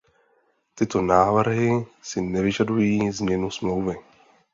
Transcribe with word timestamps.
Tyto 0.75 1.01
návrhy 1.01 1.85
si 2.01 2.21
nevyžadují 2.21 3.11
změnu 3.11 3.51
Smlouvy. 3.51 3.97